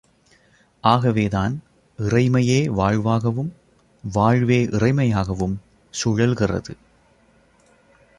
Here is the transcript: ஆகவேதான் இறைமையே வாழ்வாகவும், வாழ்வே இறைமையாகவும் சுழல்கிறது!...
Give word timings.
ஆகவேதான் 0.83 1.61
இறைமையே 1.99 2.65
வாழ்வாகவும், 2.69 3.51
வாழ்வே 4.03 4.59
இறைமையாகவும் 4.65 5.55
சுழல்கிறது!... 5.93 6.75